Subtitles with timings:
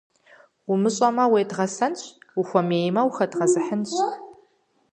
[0.71, 2.01] Умыщӏэмэ– уедгъэсэнщ,
[2.39, 3.91] ухуэмеймэ- ухэдгъэзыхьынщ.